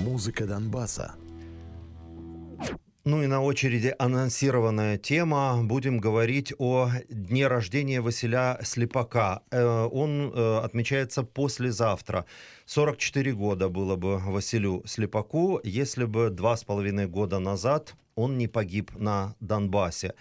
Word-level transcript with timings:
Музыка 0.00 0.46
Донбасса. 0.46 1.14
Ну 3.04 3.22
и 3.22 3.26
на 3.26 3.42
очереди 3.42 3.94
анонсированная 3.98 4.96
тема. 4.96 5.60
Будем 5.62 5.98
говорить 5.98 6.54
о 6.58 6.90
дне 7.08 7.48
рождения 7.48 8.00
Василя 8.00 8.58
Слепака. 8.62 9.42
Э, 9.50 9.88
он 9.92 10.32
э, 10.34 10.58
отмечается 10.64 11.22
послезавтра. 11.22 12.24
44 12.66 13.32
года 13.32 13.68
было 13.68 13.96
бы 13.96 14.18
Василю 14.18 14.82
Слепаку, 14.86 15.60
если 15.64 16.04
бы 16.04 16.30
два 16.30 16.56
с 16.56 16.64
половиной 16.64 17.06
года 17.06 17.38
назад 17.38 17.94
он 18.14 18.38
не 18.38 18.48
погиб 18.48 18.92
на 18.96 19.34
Донбассе. 19.40 20.14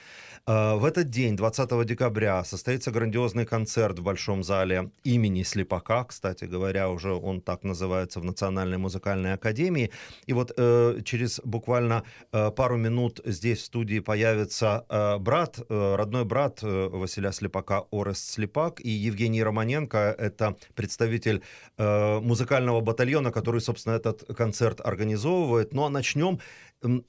Э, 0.49 0.73
в 0.77 0.85
этот 0.85 1.11
день, 1.11 1.35
20 1.35 1.85
декабря, 1.85 2.43
состоится 2.43 2.89
грандиозный 2.89 3.45
концерт 3.45 3.99
в 3.99 4.03
Большом 4.03 4.43
зале 4.43 4.89
имени 5.03 5.43
Слепака, 5.43 6.03
кстати 6.05 6.45
говоря, 6.45 6.89
уже 6.89 7.13
он 7.13 7.39
так 7.41 7.63
называется 7.63 8.19
в 8.19 8.23
Национальной 8.23 8.79
музыкальной 8.79 9.33
академии. 9.33 9.91
И 10.25 10.33
вот 10.33 10.51
э, 10.57 11.01
через 11.05 11.39
буквально 11.43 12.03
э, 12.31 12.49
пару 12.49 12.77
минут 12.77 13.21
здесь 13.25 13.59
в 13.59 13.65
студии 13.65 13.99
появится 13.99 14.85
э, 14.89 15.17
брат, 15.19 15.59
э, 15.69 15.95
родной 15.95 16.25
брат 16.25 16.63
э, 16.63 16.89
Василия 16.91 17.31
Слепака, 17.31 17.83
Орест 17.91 18.31
Слепак, 18.31 18.81
и 18.83 18.89
Евгений 18.89 19.43
Романенко, 19.43 20.15
это 20.17 20.55
представитель 20.73 21.43
э, 21.77 22.19
музыкального 22.21 22.81
батальона, 22.81 23.31
который, 23.31 23.61
собственно, 23.61 23.93
этот 23.93 24.23
концерт 24.35 24.81
организовывает. 24.83 25.73
Ну 25.73 25.83
а 25.83 25.89
начнем 25.89 26.39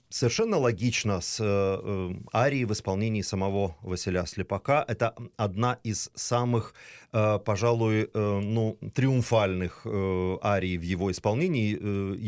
совершенно 0.08 0.58
логично 0.58 1.20
с 1.20 1.38
э, 1.40 2.10
арии 2.34 2.64
в 2.64 2.72
исполнении 2.72 3.22
самого 3.30 3.76
Василя 3.82 4.26
Слепака. 4.26 4.84
Это 4.88 5.14
одна 5.36 5.78
из 5.86 6.10
самых, 6.14 6.74
э, 7.12 7.38
пожалуй, 7.44 8.10
э, 8.14 8.40
ну, 8.42 8.76
триумфальных 8.94 9.82
э, 9.84 10.36
арий 10.42 10.78
в 10.78 10.82
его 10.82 11.10
исполнении, 11.10 11.78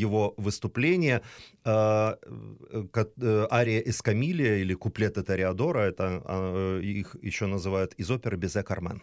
его 0.03 0.35
выступления. 0.37 1.21
Ария 3.53 3.81
Эскамилия 3.91 4.57
или 4.63 4.75
куплеты 4.75 5.23
Тореадора, 5.23 5.81
это 5.81 6.23
э, 6.25 6.81
их 6.83 7.17
еще 7.23 7.47
называют 7.47 7.95
из 8.01 8.11
оперы 8.11 8.37
«Безе 8.37 8.63
Кармен». 8.63 9.03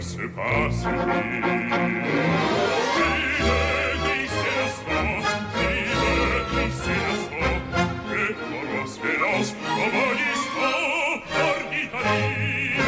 se 0.00 0.28
passi 0.28 0.86
vive 0.86 1.18
di 4.04 4.28
sera 4.28 4.66
sto 4.76 5.00
vive 5.54 6.22
di 6.50 6.70
sera 6.70 7.14
sto 7.14 7.46
e 8.14 8.34
coros 8.48 8.94
veros 9.00 9.48
come 9.58 10.06
gli 10.14 10.32
sto 10.44 10.72
ordita 11.42 12.00
lì 12.10 12.78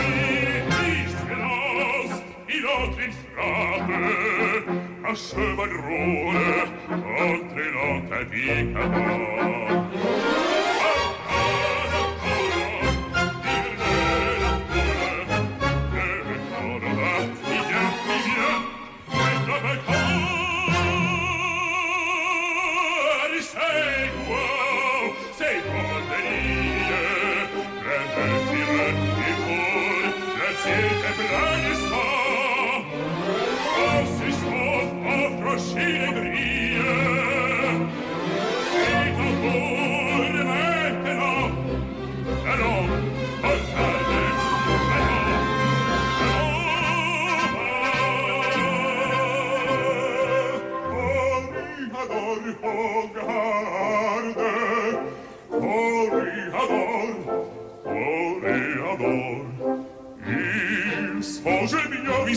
di 0.69 0.95
veros 1.27 2.11
i 2.47 2.59
nostri 2.61 3.09
frate 3.35 4.03
a 5.03 5.13
chevalrone 5.13 6.49
oltre 7.19 7.65
l'onta 7.73 8.19
di 8.23 8.73
capone 8.73 9.30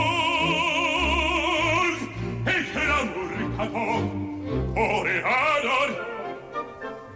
E 2.43 2.55
che 2.71 2.83
l'amor 2.89 3.31
catò 3.55 3.91
ore 4.75 5.15
ador 5.23 5.89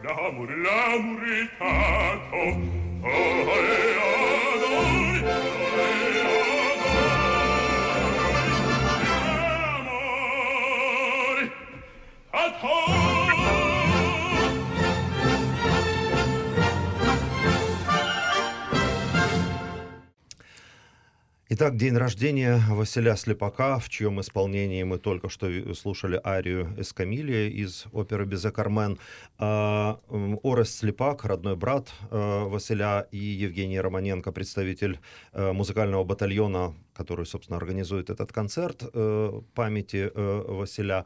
l'amor 0.03 0.49
l'amor 0.65 1.23
catò 1.57 2.43
ore 3.03 3.77
ador 4.05 4.85
ore 5.91 6.19
ador. 6.21 6.43
L'amor 10.15 11.37
catò 12.31 13.04
Итак, 21.57 21.77
день 21.77 21.95
рождения 21.95 22.61
Василя 22.69 23.15
Слепака, 23.15 23.79
в 23.79 23.87
чьем 23.87 24.19
исполнении 24.19 24.83
мы 24.83 24.97
только 24.97 25.29
что 25.29 25.47
слушали 25.73 26.19
арию 26.21 26.75
Эскамилия 26.77 27.47
из 27.47 27.85
оперы 27.93 28.25
«Безе 28.25 28.51
Кармен». 28.51 28.99
А, 29.37 30.01
Орест 30.43 30.79
Слепак, 30.79 31.23
родной 31.23 31.55
брат 31.55 31.93
а, 32.11 32.43
Василя, 32.49 33.07
и 33.09 33.17
Евгений 33.17 33.79
Романенко, 33.79 34.33
представитель 34.33 34.99
а, 35.31 35.53
музыкального 35.53 36.03
батальона, 36.03 36.75
который, 36.93 37.25
собственно, 37.25 37.55
организует 37.55 38.09
этот 38.09 38.33
концерт 38.33 38.83
э, 38.93 39.41
памяти 39.53 40.11
э, 40.13 40.45
Василя. 40.49 41.05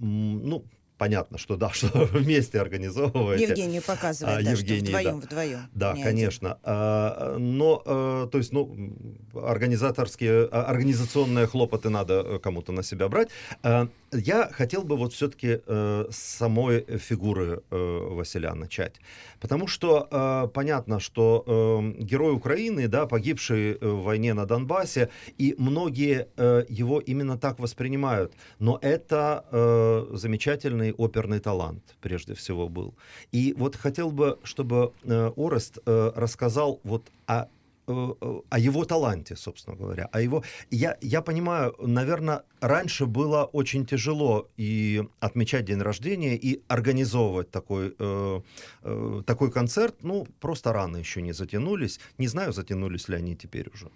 Ну, 0.00 0.64
понятно, 0.98 1.38
что 1.38 1.56
да, 1.56 1.70
что 1.72 1.88
вместе 2.12 2.60
организовываете. 2.60 3.44
Евгений 3.44 3.80
показывает, 3.80 4.40
а, 4.40 4.42
да, 4.42 4.50
Евгений, 4.50 4.78
что 4.78 4.98
вдвоем, 4.98 5.20
да. 5.20 5.26
вдвоем. 5.26 5.60
Да, 5.72 5.94
конечно. 5.94 6.58
А, 6.62 7.36
но, 7.38 7.82
а, 7.86 8.26
то 8.26 8.38
есть, 8.38 8.52
ну, 8.52 8.92
организаторские, 9.34 10.48
а, 10.50 10.64
организационные 10.64 11.46
хлопоты 11.46 11.88
надо 11.88 12.14
э, 12.14 12.38
кому-то 12.38 12.72
на 12.72 12.82
себя 12.82 13.08
брать. 13.08 13.28
А, 13.62 13.88
я 14.12 14.48
хотел 14.50 14.82
бы 14.82 14.96
вот 14.96 15.12
все-таки 15.12 15.60
э, 15.66 16.06
с 16.10 16.16
самой 16.16 16.84
фигуры 16.98 17.62
э, 17.70 18.08
Василя 18.10 18.54
начать. 18.54 18.94
Потому 19.40 19.66
что 19.66 20.08
э, 20.10 20.48
понятно, 20.52 20.98
что 20.98 21.44
э, 21.46 22.02
герой 22.02 22.32
Украины, 22.34 22.88
да, 22.88 23.06
погибший 23.06 23.78
в 23.78 24.02
войне 24.02 24.34
на 24.34 24.46
Донбассе, 24.46 25.10
и 25.36 25.54
многие 25.58 26.28
э, 26.36 26.64
его 26.68 27.00
именно 27.00 27.38
так 27.38 27.58
воспринимают. 27.58 28.32
Но 28.58 28.78
это 28.80 29.44
э, 29.50 30.06
замечательный 30.12 30.87
оперный 30.92 31.40
талант, 31.40 31.82
прежде 32.00 32.34
всего, 32.34 32.68
был. 32.68 32.94
И 33.32 33.54
вот 33.58 33.76
хотел 33.76 34.10
бы, 34.10 34.38
чтобы 34.42 34.92
э, 35.04 35.32
Орест 35.36 35.78
э, 35.84 36.12
рассказал 36.16 36.80
вот 36.84 37.10
о 37.26 37.46
э, 37.86 38.14
о 38.50 38.58
его 38.58 38.84
таланте, 38.84 39.36
собственно 39.36 39.76
говоря. 39.76 40.08
О 40.12 40.20
его... 40.20 40.42
я, 40.70 40.96
я 41.00 41.22
понимаю, 41.22 41.74
наверное, 41.78 42.42
раньше 42.60 43.06
было 43.06 43.44
очень 43.44 43.86
тяжело 43.86 44.48
и 44.58 45.02
отмечать 45.20 45.64
день 45.64 45.80
рождения, 45.80 46.36
и 46.36 46.60
организовывать 46.68 47.50
такой, 47.50 47.94
э, 47.98 48.40
э, 48.82 49.22
такой 49.24 49.50
концерт. 49.50 49.94
Ну, 50.02 50.26
просто 50.40 50.72
рано 50.72 50.98
еще 50.98 51.22
не 51.22 51.32
затянулись. 51.32 52.00
Не 52.18 52.28
знаю, 52.28 52.52
затянулись 52.52 53.08
ли 53.08 53.16
они 53.16 53.34
теперь 53.36 53.70
уже. 53.74 53.90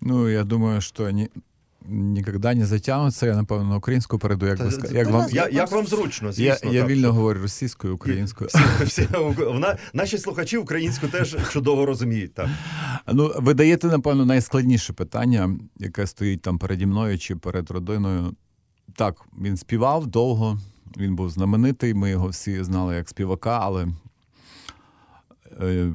Ну, 0.00 0.28
я 0.28 0.44
думаю, 0.44 0.80
что 0.80 1.04
они 1.04 1.30
ніколи 1.88 2.54
не 2.54 2.66
затягнуться. 2.66 3.26
Я 3.26 3.36
напевно 3.36 3.70
на 3.70 3.76
українську 3.76 4.18
перейду. 4.18 4.46
Як, 4.46 4.58
Та, 4.58 4.88
як, 4.92 5.10
вам, 5.10 5.26
я, 5.30 5.48
як 5.48 5.72
вам 5.72 5.86
зручно, 5.86 6.32
звісно. 6.32 6.72
Я, 6.72 6.80
я 6.80 6.86
вільно 6.86 7.12
говорю 7.12 7.42
російською, 7.42 7.94
українською. 7.94 8.50
Всі, 8.54 8.84
всі, 8.84 9.08
наші 9.92 10.18
слухачі 10.18 10.56
українську 10.56 11.08
теж 11.08 11.36
чудово 11.50 11.86
розуміють. 11.86 12.34
Так. 12.34 12.48
Ну, 13.12 13.32
ви 13.36 13.54
даєте, 13.54 13.86
напевно, 13.86 14.26
найскладніше 14.26 14.92
питання, 14.92 15.58
яке 15.78 16.06
стоїть 16.06 16.42
там 16.42 16.58
переді 16.58 16.86
мною 16.86 17.18
чи 17.18 17.36
перед 17.36 17.70
родиною. 17.70 18.34
Так, 18.96 19.16
він 19.40 19.56
співав 19.56 20.06
довго, 20.06 20.58
він 20.96 21.16
був 21.16 21.30
знаменитий, 21.30 21.94
ми 21.94 22.10
його 22.10 22.28
всі 22.28 22.64
знали 22.64 22.94
як 22.94 23.08
співака, 23.08 23.58
але 23.62 23.86
е, 25.60 25.92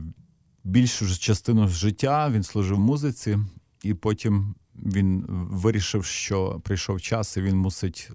більшу 0.63 1.19
частину 1.19 1.67
життя 1.67 2.29
він 2.29 2.43
служив 2.43 2.77
в 2.77 2.79
музиці, 2.79 3.37
і 3.83 3.93
потім 3.93 4.55
він 4.85 5.25
вирішив, 5.29 6.05
що 6.05 6.61
прийшов 6.63 7.01
час, 7.01 7.37
і 7.37 7.41
він 7.41 7.57
мусить 7.57 8.09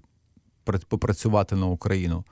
попрацювати 0.87 1.55
на 1.55 1.65
Україну. 1.65 2.25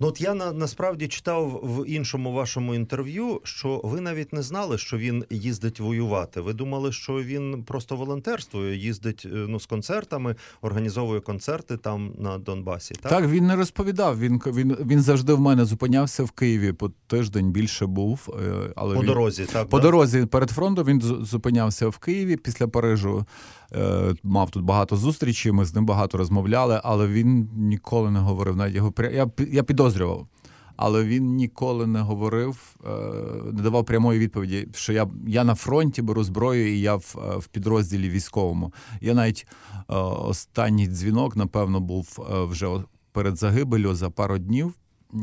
Ну, 0.00 0.06
от 0.06 0.20
я 0.20 0.34
на, 0.34 0.52
насправді 0.52 1.08
читав 1.08 1.60
в 1.62 1.88
іншому 1.88 2.32
вашому 2.32 2.74
інтерв'ю, 2.74 3.40
що 3.44 3.80
ви 3.84 4.00
навіть 4.00 4.32
не 4.32 4.42
знали, 4.42 4.78
що 4.78 4.98
він 4.98 5.24
їздить 5.30 5.80
воювати. 5.80 6.40
Ви 6.40 6.52
думали, 6.52 6.92
що 6.92 7.12
він 7.12 7.62
просто 7.62 7.96
волонтерствує, 7.96 8.76
їздить 8.76 9.22
е, 9.26 9.28
ну, 9.32 9.60
з 9.60 9.66
концертами, 9.66 10.36
організовує 10.62 11.20
концерти 11.20 11.76
там 11.76 12.12
на 12.18 12.38
Донбасі. 12.38 12.94
Так, 12.94 13.12
Так, 13.12 13.26
він 13.26 13.46
не 13.46 13.56
розповідав. 13.56 14.20
Він 14.20 14.40
він, 14.46 14.76
він 14.86 15.00
завжди 15.00 15.32
в 15.32 15.40
мене 15.40 15.64
зупинявся 15.64 16.24
в 16.24 16.30
Києві. 16.30 16.72
По 16.72 16.88
тиждень 17.06 17.50
більше 17.50 17.86
був. 17.86 18.36
Е, 18.46 18.72
але 18.76 18.94
По 18.94 19.00
він, 19.00 19.06
дорозі, 19.06 19.44
так? 19.44 19.68
По 19.68 19.78
да? 19.78 19.82
дорозі 19.82 20.26
перед 20.26 20.50
фронтом 20.50 20.86
він 20.86 21.00
зупинявся 21.24 21.88
в 21.88 21.98
Києві 21.98 22.36
після 22.36 22.68
Парижу. 22.68 23.26
Е, 23.74 24.14
мав 24.22 24.50
тут 24.50 24.64
багато 24.64 24.96
зустрічей, 24.96 25.52
ми 25.52 25.64
з 25.64 25.74
ним 25.74 25.86
багато 25.86 26.18
розмовляли, 26.18 26.80
але 26.84 27.06
він 27.06 27.48
ніколи 27.54 28.10
не 28.10 28.18
говорив. 28.18 28.56
Навіть 28.56 28.74
його 28.74 28.92
я, 28.98 29.30
я 29.52 29.62
підозрював. 29.86 30.26
Але 30.76 31.04
він 31.04 31.36
ніколи 31.36 31.86
не 31.86 32.00
говорив, 32.00 32.76
е, 32.86 32.88
не 33.52 33.62
давав 33.62 33.84
прямої 33.84 34.18
відповіді, 34.18 34.68
що 34.74 34.92
я 34.92 35.08
я 35.26 35.44
на 35.44 35.54
фронті 35.54 36.02
беру 36.02 36.24
зброю 36.24 36.74
і 36.74 36.80
я 36.80 36.96
в 36.96 37.16
е, 37.18 37.36
в 37.36 37.46
підрозділі 37.46 38.08
військовому. 38.08 38.72
Я 39.00 39.14
навіть 39.14 39.46
останній 39.88 40.86
дзвінок, 40.86 41.36
напевно, 41.36 41.80
був 41.80 42.26
вже 42.50 42.68
перед 43.12 43.36
загибелю 43.36 43.94
за 43.94 44.10
пару 44.10 44.38
днів. 44.38 44.74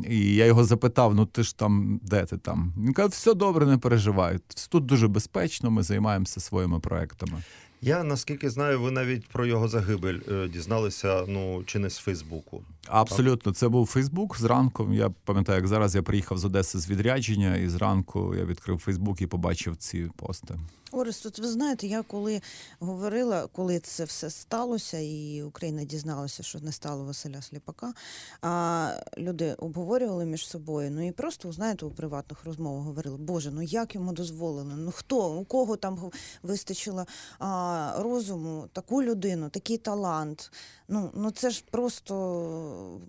І 0.10 0.36
я 0.36 0.46
його 0.46 0.64
запитав: 0.64 1.16
ну 1.16 1.26
ти 1.26 1.44
ж 1.44 1.58
там, 1.58 2.00
де 2.04 2.26
ти 2.26 2.38
там? 2.38 2.74
Він 2.78 2.94
каже, 2.94 3.10
все 3.10 3.34
добре, 3.34 3.66
не 3.66 3.78
переживай. 3.78 4.40
Тут 4.70 4.86
дуже 4.86 5.08
безпечно, 5.08 5.72
ми 5.72 5.84
займаємося 5.84 6.40
своїми 6.40 6.80
проектами. 6.80 7.44
Я 7.86 8.04
наскільки 8.04 8.50
знаю, 8.50 8.82
ви 8.82 8.92
навіть 8.92 9.28
про 9.28 9.46
його 9.46 9.68
загибель 9.68 10.20
е, 10.32 10.48
дізналися 10.48 11.26
ну 11.28 11.64
чи 11.66 11.80
не 11.80 11.90
з 11.90 11.98
Фейсбуку. 11.98 12.64
Абсолютно, 12.88 13.54
це 13.54 13.68
був 13.68 13.88
Фейсбук. 13.88 14.38
Зранку 14.38 14.94
я 14.94 15.10
пам'ятаю, 15.10 15.58
як 15.58 15.68
зараз 15.68 15.96
я 15.96 16.02
приїхав 16.02 16.38
з 16.38 16.46
Одеси 16.46 16.80
з 16.80 16.90
відрядження, 16.90 17.56
і 17.56 17.70
зранку 17.70 18.36
я 18.36 18.46
відкрив 18.46 18.80
Фейсбук 18.80 19.22
і 19.22 19.28
побачив 19.28 19.76
ці 19.76 20.10
пости. 20.16 20.60
Орес, 20.94 21.20
тут 21.20 21.40
ви 21.40 21.48
знаєте, 21.48 21.88
я 21.88 22.04
коли 22.04 22.42
говорила, 22.80 23.48
коли 23.48 23.80
це 23.80 24.04
все 24.04 24.30
сталося, 24.30 24.98
і 24.98 25.44
Україна 25.44 25.84
дізналася, 25.84 26.44
що 26.44 26.60
не 26.60 26.72
стало 26.72 27.04
Василя 27.04 27.42
Сліпака, 27.42 27.94
а 28.42 28.90
люди 29.18 29.54
обговорювали 29.54 30.26
між 30.26 30.48
собою. 30.48 30.92
Ну 30.92 31.08
і 31.08 31.12
просто 31.12 31.52
знаєте, 31.52 31.86
у 31.86 31.92
приватних 31.92 32.46
розмовах 32.46 32.84
говорили, 32.84 33.18
Боже, 33.18 33.52
ну 33.52 33.62
як 33.62 33.96
йому 33.96 34.14
дозволено? 34.14 34.76
Ну 34.78 34.92
хто 34.92 35.34
у 35.34 35.46
кого 35.46 35.76
там 35.76 36.12
вистачило 36.44 37.06
а, 37.40 37.94
розуму, 37.98 38.70
таку 38.74 39.04
людину, 39.04 39.50
такий 39.50 39.78
талант? 39.78 40.52
Ну 40.88 41.12
ну 41.16 41.32
це 41.32 41.50
ж 41.50 41.64
просто 41.72 42.14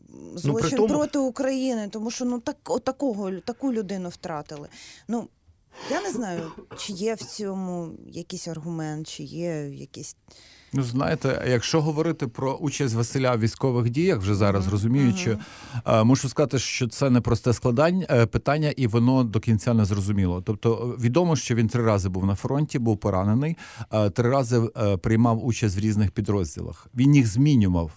ну, 0.08 0.38
злочин 0.38 0.70
ну, 0.72 0.76
тому... 0.76 0.88
проти 0.88 1.18
України, 1.18 1.88
тому 1.88 2.10
що 2.10 2.24
ну 2.24 2.40
так 2.40 2.56
такого 2.84 3.40
таку 3.40 3.72
людину 3.72 4.08
втратили. 4.08 4.68
Ну 5.08 5.28
я 5.90 6.00
не 6.02 6.10
знаю, 6.10 6.52
чи 6.78 6.92
є 6.92 7.14
в 7.14 7.22
цьому 7.22 7.90
якийсь 8.08 8.48
аргумент, 8.48 9.08
чи 9.08 9.22
є 9.22 9.68
якісь. 9.68 10.16
Ну, 10.76 10.82
знаєте, 10.82 11.44
якщо 11.48 11.82
говорити 11.82 12.26
про 12.26 12.54
участь 12.54 12.94
Василя 12.94 13.34
в 13.34 13.40
військових 13.40 13.90
діях, 13.90 14.18
вже 14.18 14.34
зараз 14.34 14.66
uh-huh. 14.66 14.70
розуміючи, 14.70 15.38
uh-huh. 15.84 16.04
мушу 16.04 16.28
сказати, 16.28 16.58
що 16.58 16.88
це 16.88 17.10
не 17.10 17.20
просте 17.20 17.52
складання 17.52 18.06
е, 18.10 18.26
питання, 18.26 18.72
і 18.76 18.86
воно 18.86 19.24
до 19.24 19.40
кінця 19.40 19.74
не 19.74 19.84
зрозуміло. 19.84 20.42
Тобто, 20.46 20.96
відомо, 21.00 21.36
що 21.36 21.54
він 21.54 21.68
три 21.68 21.82
рази 21.82 22.08
був 22.08 22.26
на 22.26 22.34
фронті, 22.34 22.78
був 22.78 22.98
поранений, 22.98 23.56
три 24.12 24.30
рази 24.30 24.70
е, 24.76 24.96
приймав 24.96 25.46
участь 25.46 25.76
в 25.76 25.80
різних 25.80 26.10
підрозділах. 26.10 26.86
Він 26.94 27.14
їх 27.14 27.26
змінював 27.26 27.90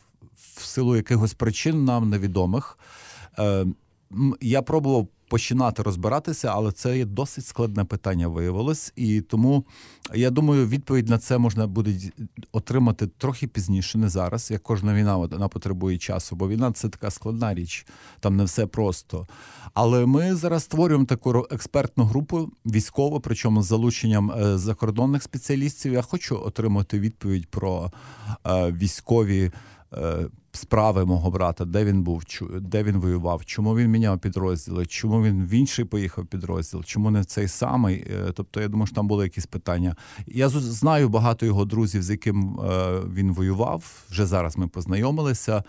в 0.56 0.66
силу 0.66 0.96
якихось 0.96 1.34
причин 1.34 1.86
нам 1.86 2.10
невідомих. 2.10 2.80
Я 4.42 4.62
пробував 4.62 5.08
починати 5.28 5.84
розбиратися, 5.84 6.48
але 6.54 6.72
це 6.72 6.98
є 6.98 7.06
досить 7.06 7.46
складне 7.46 7.86
питання 7.86 8.28
виявилось, 8.28 8.94
і 8.96 9.22
тому 9.22 9.66
я 10.14 10.30
думаю, 10.30 10.68
відповідь 10.68 11.10
на 11.10 11.18
це 11.18 11.38
можна 11.38 11.68
буде 11.68 12.00
отримати 12.52 13.08
трохи 13.08 13.48
пізніше, 13.48 13.98
не 13.98 14.10
зараз. 14.10 14.52
Як 14.52 14.64
кожна 14.64 14.94
війна 14.94 15.18
вона 15.18 15.48
потребує 15.48 15.98
часу, 15.98 16.36
бо 16.36 16.48
війна 16.48 16.72
це 16.72 16.90
така 16.90 17.12
складна 17.12 17.54
річ, 17.54 17.88
там 18.20 18.36
не 18.36 18.44
все 18.44 18.66
просто. 18.66 19.28
Але 19.74 20.06
ми 20.06 20.36
зараз 20.36 20.64
створюємо 20.64 21.06
таку 21.06 21.48
експертну 21.52 22.04
групу 22.04 22.52
військову, 22.66 23.20
причому 23.20 23.62
з 23.62 23.66
залученням 23.66 24.32
е, 24.32 24.58
закордонних 24.58 25.24
спеціалістів. 25.24 25.94
Я 25.94 26.02
хочу 26.02 26.42
отримати 26.46 27.00
відповідь 27.00 27.48
про 27.48 27.92
е, 28.48 28.72
військові. 28.72 29.52
Е, 29.94 30.28
справи 30.52 31.06
мого 31.06 31.32
брата, 31.32 31.66
де 31.66 31.86
він 31.86 32.04
був, 32.04 32.24
де 32.62 32.84
він 32.84 32.98
воював, 32.98 33.46
чому 33.46 33.76
він 33.76 33.92
міняв 33.92 34.20
підрозділи, 34.20 34.86
чому 34.86 35.24
він 35.24 35.46
в 35.46 35.50
інший 35.50 35.86
поїхав 35.86 36.26
підрозділ, 36.26 36.84
чому 36.84 37.12
не 37.12 37.24
цей 37.24 37.48
самий. 37.48 37.96
Е, 37.96 38.32
тобто, 38.34 38.62
я 38.62 38.68
думаю, 38.68 38.88
що 38.88 38.96
там 38.96 39.08
були 39.08 39.24
якісь 39.24 39.46
питання. 39.46 39.96
Я 40.28 40.50
знаю 40.50 41.10
багато 41.10 41.46
його 41.46 41.66
друзів, 41.66 42.04
з 42.04 42.10
яким 42.10 42.60
е, 42.60 43.00
він 43.14 43.32
воював. 43.32 44.06
Вже 44.10 44.26
зараз 44.26 44.58
ми 44.58 44.68
познайомилися. 44.68 45.64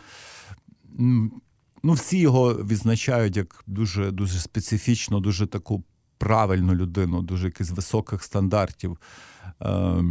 ну, 1.83 1.93
всі 1.93 2.19
його 2.19 2.55
відзначають 2.55 3.37
як 3.37 3.65
дуже, 3.67 4.11
дуже 4.11 4.39
специфічно, 4.39 5.21
дуже 5.21 5.47
таку 5.47 5.85
правильну 6.19 6.75
людину, 6.75 7.23
дуже 7.23 7.47
якихось 7.47 7.71
високих 7.71 8.23
стандартів. 8.23 8.99
Е, 9.63 10.05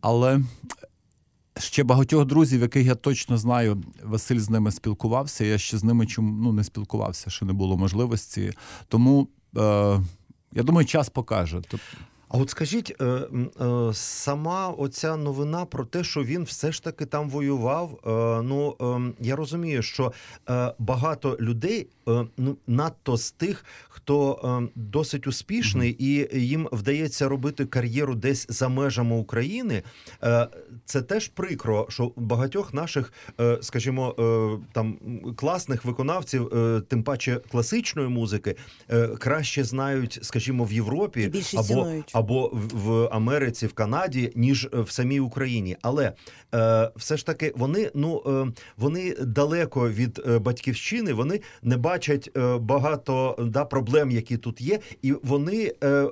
але 0.00 0.40
ще 1.58 1.84
багатьох 1.84 2.24
друзів, 2.24 2.60
яких 2.60 2.86
я 2.86 2.94
точно 2.94 3.38
знаю, 3.38 3.82
Василь 4.04 4.38
з 4.38 4.50
ними 4.50 4.72
спілкувався. 4.72 5.44
Я 5.44 5.58
ще 5.58 5.78
з 5.78 5.84
ними 5.84 6.06
чому 6.06 6.42
ну, 6.44 6.52
не 6.52 6.64
спілкувався, 6.64 7.30
ще 7.30 7.44
не 7.44 7.52
було 7.52 7.76
можливості. 7.76 8.52
Тому 8.88 9.28
е, 9.56 9.60
я 10.52 10.62
думаю, 10.62 10.86
час 10.86 11.08
покаже. 11.08 11.60
А 12.28 12.38
от 12.38 12.50
скажіть, 12.50 12.94
е, 13.00 13.04
е, 13.04 13.94
сама 13.94 14.68
оця 14.68 15.16
новина 15.16 15.64
про 15.64 15.84
те, 15.84 16.04
що 16.04 16.22
він 16.24 16.42
все 16.42 16.72
ж 16.72 16.82
таки 16.82 17.06
там 17.06 17.30
воював. 17.30 17.98
е, 18.06 18.42
Ну 18.42 18.76
е, 18.80 19.12
я 19.20 19.36
розумію, 19.36 19.82
що 19.82 20.12
багато 20.78 21.36
людей, 21.40 21.86
ну 22.36 22.56
надто 22.66 23.16
з 23.16 23.30
тих, 23.30 23.64
хто 23.88 24.68
досить 24.74 25.26
успішний 25.26 25.96
і 25.98 26.40
їм 26.40 26.68
вдається 26.72 27.28
робити 27.28 27.66
кар'єру 27.66 28.14
десь 28.14 28.46
за 28.48 28.68
межами 28.68 29.16
України. 29.16 29.82
Це 30.84 31.02
теж 31.02 31.28
прикро, 31.28 31.86
що 31.88 32.12
багатьох 32.16 32.74
наших, 32.74 33.12
скажімо, 33.60 34.14
там 34.72 34.98
класних 35.36 35.84
виконавців, 35.84 36.52
тим 36.88 37.02
паче 37.02 37.40
класичної 37.50 38.08
музики, 38.08 38.56
краще 39.18 39.64
знають, 39.64 40.18
скажімо, 40.22 40.64
в 40.64 40.72
Європі 40.72 41.30
або. 42.14 42.15
Або 42.16 42.50
в- 42.52 43.08
Америці, 43.12 43.66
в 43.66 43.72
Канаді, 43.72 44.32
ніж 44.36 44.64
е, 44.64 44.80
в 44.80 44.90
самій 44.90 45.20
Україні. 45.20 45.76
Але 45.82 46.12
е, 46.54 46.90
все 46.96 47.16
ж 47.16 47.26
таки 47.26 47.52
вони 47.56 47.90
ну 47.94 48.22
е, 48.26 48.60
вони 48.76 49.14
далеко 49.20 49.90
від 49.90 50.22
е, 50.28 50.38
батьківщини, 50.38 51.12
вони 51.12 51.40
не 51.62 51.76
бачать 51.76 52.30
е, 52.36 52.58
багато 52.58 53.36
да, 53.48 53.64
проблем, 53.64 54.10
які 54.10 54.36
тут 54.36 54.60
є, 54.60 54.78
і 55.02 55.12
вони 55.22 55.72
е, 55.82 55.88
е, 55.88 56.10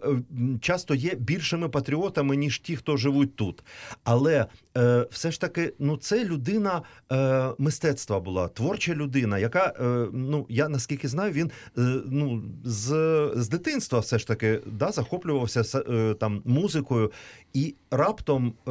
часто 0.61 0.95
є 0.95 1.15
більшими 1.15 1.69
патріотами, 1.69 2.37
ніж 2.37 2.59
ті, 2.59 2.77
хто 2.77 2.97
живуть 2.97 3.37
тут. 3.37 3.65
Але 4.05 4.47
е, 4.77 5.07
все 5.11 5.31
ж 5.31 5.41
таки, 5.41 5.73
ну 5.79 5.97
це 5.97 6.25
людина 6.25 6.83
е, 7.13 7.51
мистецтва 7.59 8.21
була, 8.21 8.49
творча 8.49 8.95
людина, 8.95 9.39
яка 9.39 9.75
е, 9.81 10.09
ну 10.13 10.47
я 10.49 10.69
наскільки 10.69 11.09
знаю, 11.09 11.33
він 11.33 11.51
е, 11.79 12.01
ну 12.07 12.43
з, 12.65 12.89
з 13.37 13.49
дитинства 13.49 13.99
все 13.99 14.19
ж 14.19 14.27
таки 14.27 14.61
да, 14.67 14.93
захоплювався 14.93 15.83
е, 15.91 16.15
там 16.15 16.43
музикою, 16.45 17.13
і 17.55 17.75
раптом 17.91 18.55
е, 18.69 18.71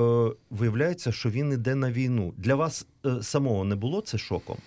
виявляється, 0.50 1.12
що 1.12 1.30
він 1.30 1.54
іде 1.54 1.76
на 1.76 1.92
війну. 1.92 2.34
Для 2.38 2.56
вас 2.56 2.88
самого 3.22 3.64
не 3.64 3.76
було 3.76 4.02
це 4.02 4.18
шоком? 4.18 4.58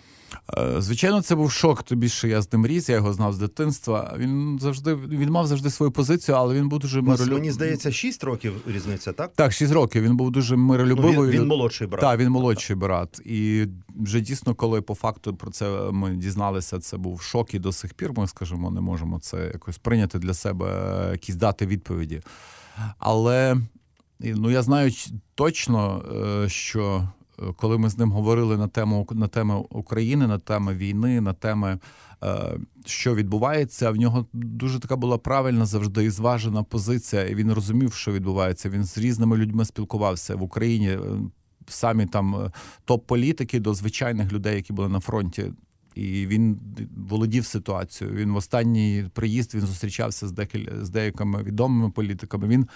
Е, 0.59 0.81
Звичайно, 0.81 1.23
це 1.23 1.35
був 1.35 1.53
шок. 1.53 1.83
Тобі 1.83 2.09
що 2.09 2.29
я 2.29 2.43
з 2.43 2.53
ним 2.53 2.67
ріс, 2.67 2.89
я 2.89 2.95
його 2.95 3.13
знав 3.13 3.33
з 3.33 3.39
дитинства. 3.39 4.15
Він 4.19 4.59
завжди 4.61 4.95
він 4.95 5.31
мав 5.31 5.47
завжди 5.47 5.71
свою 5.71 5.93
позицію, 5.93 6.37
але 6.37 6.55
він 6.55 6.69
був 6.69 6.79
дуже 6.79 6.97
Ну, 6.97 7.03
миролюбивий. 7.03 7.41
Мені 7.41 7.53
здається, 7.53 7.93
6 7.93 8.25
років 8.25 8.53
різниця, 8.67 9.13
так? 9.13 9.33
Так, 9.35 9.53
6 9.53 9.73
років. 9.73 10.03
Він 10.03 10.17
був 10.17 10.31
дуже 10.31 10.57
Ну, 10.57 10.63
миролюбивий. 10.63 11.31
він, 11.31 11.41
він 11.41 11.49
молодший 11.49 11.87
брат. 11.87 12.01
Так, 12.01 12.21
він 12.21 12.29
молодший 12.31 12.77
брат. 12.77 13.21
І 13.25 13.67
вже 13.97 14.21
дійсно, 14.21 14.55
коли 14.55 14.81
по 14.81 14.95
факту 14.95 15.37
про 15.37 15.51
це 15.51 15.91
ми 15.93 16.11
дізналися, 16.17 16.79
це 16.79 16.97
був 16.97 17.23
шок 17.23 17.55
і 17.55 17.59
до 17.59 17.73
сих 17.73 17.95
пір. 17.95 18.13
Ми 18.17 18.29
скажімо, 18.29 18.71
не 18.71 18.81
можемо 18.81 19.21
це 19.21 19.51
якось 19.53 19.79
прийняти 19.79 20.19
для 20.19 20.35
себе, 20.35 21.09
якісь 21.13 21.37
дати 21.37 21.67
відповіді. 21.67 22.21
Але 22.99 23.57
ну 24.21 24.51
я 24.51 24.63
знаю 24.63 24.91
точно, 25.35 26.05
е, 26.45 26.49
що 26.49 27.09
коли 27.57 27.79
ми 27.79 27.89
з 27.91 27.99
ним 27.99 28.13
говорили 28.13 28.57
на 28.57 28.69
тему 28.69 29.07
на 29.11 29.29
тему 29.29 29.67
України, 29.71 30.27
на 30.27 30.39
теми 30.39 30.75
війни, 30.75 31.21
на 31.21 31.33
теми, 31.33 31.79
е, 32.25 32.59
що 32.85 33.15
відбувається, 33.15 33.91
в 33.91 33.97
нього 33.97 34.27
дуже 34.33 34.81
така 34.81 34.97
була 34.97 35.19
правильна 35.19 35.67
завжди 35.67 36.05
і 36.05 36.11
зважена 36.11 36.63
позиція. 36.63 37.25
І 37.25 37.35
він 37.35 37.53
розумів, 37.53 37.93
що 37.93 38.13
відбувається. 38.13 38.69
Він 38.69 38.85
з 38.85 38.99
різними 38.99 39.37
людьми 39.37 39.65
спілкувався 39.65 40.37
в 40.37 40.43
Україні. 40.43 40.89
е, 40.89 41.01
Самі 41.69 42.07
там 42.07 42.35
е, 42.35 42.51
топ-політики 42.85 43.61
до 43.61 43.75
звичайних 43.75 44.33
людей, 44.33 44.57
які 44.57 44.73
були 44.73 44.89
на 44.89 45.01
фронті. 45.01 45.53
І 45.97 46.27
він 46.27 46.59
володів 47.09 47.47
ситуацією. 47.47 48.17
Він 48.17 48.33
в 48.33 48.37
останній 48.37 49.05
приїзд 49.15 49.55
він 49.55 49.61
зустрічався 49.61 50.29
з 50.29 50.33
декіль 50.33 50.69
з 50.81 50.91
деякими 50.91 51.43
відомими 51.43 51.91
політиками. 51.91 52.49
Він 52.49 52.67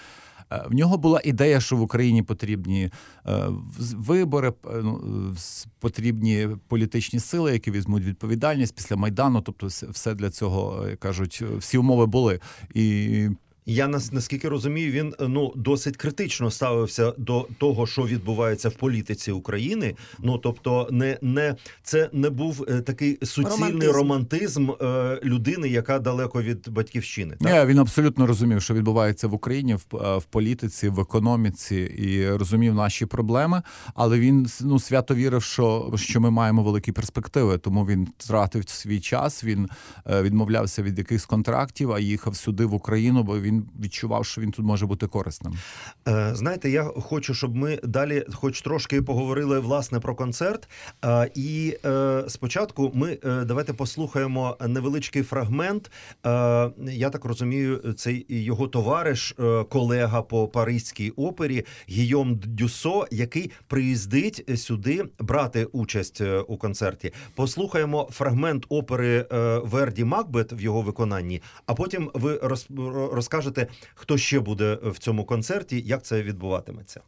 е, 0.51 0.65
в 0.69 0.73
нього 0.73 0.97
була 0.97 1.21
ідея, 1.23 1.59
що 1.59 1.77
в 1.77 1.81
Україні 1.81 2.23
потрібні 2.23 2.89
е, 3.27 3.47
вибори, 3.95 4.49
е, 4.49 4.69
ну, 4.83 5.35
потрібні 5.79 6.47
політичні 6.67 7.19
сили, 7.19 7.53
які 7.53 7.71
візьмуть 7.71 8.03
відповідальність 8.03 8.75
після 8.75 8.95
майдану. 8.95 9.41
Тобто, 9.41 9.67
все- 9.67 10.13
для 10.15 10.29
цього 10.29 10.87
кажуть, 10.99 11.41
всі 11.57 11.77
умови 11.77 12.05
були. 12.05 12.39
І 12.73 13.27
Я 13.65 13.87
нас 13.87 14.11
наскільки 14.11 14.49
розумію, 14.49 14.91
він 14.91 15.13
ну 15.19 15.53
досить 15.55 15.97
критично 15.97 16.51
ставився 16.51 17.13
до 17.17 17.47
того, 17.57 17.87
що 17.87 18.03
відбувається 18.03 18.69
в 18.69 18.73
політиці 18.73 19.31
України. 19.31 19.95
Ну 20.19 20.37
тобто, 20.37 20.87
не 20.91 21.17
не 21.21 21.55
це 21.83 22.09
не 22.13 22.29
був 22.29 22.65
е, 22.69 22.81
такий 22.81 23.17
суцільний 23.21 23.87
Романтизм. 23.87 23.91
романтизм, 23.91 24.71
е, 24.71 25.19
людини, 25.23 25.69
яка 25.69 25.99
далеко 25.99 26.41
від 26.41 26.69
батьківщини. 26.69 27.35
Так? 27.39 27.53
Ні, 27.53 27.71
він 27.71 27.79
абсолютно 27.79 28.27
розумів, 28.27 28.61
що 28.61 28.73
відбувається 28.73 29.27
в 29.27 29.33
Україні 29.33 29.75
в, 29.75 29.95
е, 29.95 30.17
в 30.17 30.23
політиці, 30.23 30.89
в 30.89 30.99
економіці, 30.99 31.75
і 31.75 32.29
розумів 32.29 32.75
наші 32.75 33.05
проблеми. 33.05 33.61
Але 33.93 34.19
він 34.19 34.47
ну 34.61 34.79
свято 34.79 35.15
вірив, 35.15 35.43
що, 35.43 35.93
що 35.95 36.21
ми 36.21 36.31
маємо 36.31 36.63
великі 36.63 36.91
перспективи. 36.91 37.57
Тому 37.57 37.85
він 37.85 38.07
тратив 38.17 38.69
свій 38.69 38.99
час. 38.99 39.43
Він 39.43 39.69
е, 40.07 40.21
відмовлявся 40.21 40.83
від 40.83 40.97
якихось 40.97 41.25
контрактів, 41.25 41.91
а 41.91 41.99
їхав 41.99 42.35
сюди 42.35 42.65
в 42.65 42.73
Україну, 42.73 43.23
бо 43.23 43.39
він 43.39 43.50
відчував, 43.83 44.25
що 44.25 44.41
він 44.41 44.51
тут 44.51 44.65
може 44.65 44.85
бути 44.85 45.07
корисним. 45.07 45.53
Е, 46.07 46.31
Знаєте, 46.35 46.69
я 46.69 46.83
хочу, 46.83 47.33
щоб 47.33 47.55
ми 47.55 47.79
далі, 47.83 48.25
хоч 48.33 48.61
трошки, 48.61 49.01
поговорили 49.01 49.59
власне 49.59 49.99
про 49.99 50.15
концерт. 50.15 50.69
Е, 51.05 51.31
І 51.35 51.77
е, 51.85 52.23
спочатку 52.27 52.91
ми 52.93 53.17
давайте 53.45 53.73
послухаємо 53.73 54.57
невеличкий 54.67 55.23
фрагмент. 55.23 55.91
Я 56.87 57.09
так 57.11 57.25
розумію, 57.25 57.93
це 57.97 58.21
його 58.29 58.67
товариш, 58.67 59.35
колега 59.69 60.21
по 60.21 60.47
Паризькій 60.47 61.09
опері 61.09 61.65
Гійом 61.89 62.35
Дюсо, 62.35 63.07
який 63.11 63.51
приїздить 63.67 64.59
сюди 64.59 65.05
брати 65.19 65.65
участь 65.65 66.21
у 66.47 66.57
концерті. 66.57 67.13
Послухаємо 67.35 68.09
фрагмент 68.11 68.65
опери 68.69 69.25
Верді 69.63 70.03
Макбет 70.03 70.53
в 70.53 70.61
його 70.61 70.81
виконанні, 70.81 71.41
а 71.65 71.73
потім 71.73 72.11
ви 72.13 72.35
роз- 72.37 73.13
розкажете, 73.41 73.67
хто 73.95 74.17
ще 74.17 74.39
буде 74.39 74.79
в 74.83 74.97
цьому 74.97 75.25
концерті, 75.25 75.81
як 75.81 76.03
це 76.03 76.23
відбуватиметься. 76.23 77.01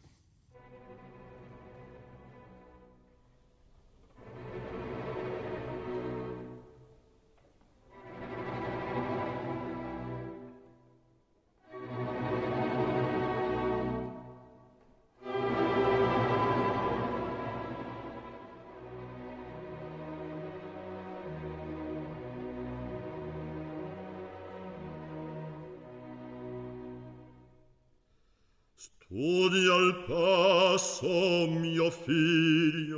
Studi 29.14 29.62
al 29.70 29.94
passo 30.08 31.46
mio 31.48 31.92
figlio, 31.92 32.98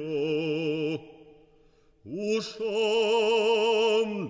usciam 2.04 2.72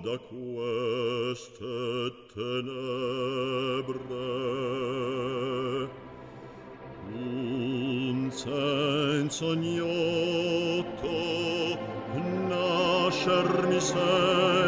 da 0.02 0.18
queste 0.18 2.12
tenebre. 2.34 3.94
Un 7.14 8.32
senso 8.32 9.54
ignoto 9.54 11.14
nascer 12.50 13.68
mi 13.68 13.80
sento, 13.80 14.65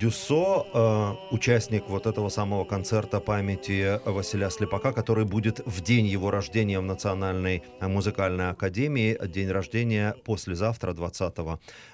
Дюсо, 0.00 0.64
э, 0.72 1.14
участник 1.30 1.88
вот 1.88 2.06
этого 2.06 2.30
самого 2.30 2.64
концерта 2.64 3.20
памяти 3.20 4.00
Василия 4.06 4.48
Слепака, 4.48 4.92
который 4.92 5.26
будет 5.26 5.60
в 5.66 5.82
день 5.82 6.06
его 6.06 6.30
рождения 6.30 6.80
в 6.80 6.84
Национальной 6.84 7.62
музыкальной 7.82 8.48
академии. 8.48 9.18
День 9.26 9.50
рождения 9.50 10.14
послезавтра, 10.24 10.94
20 10.94 11.34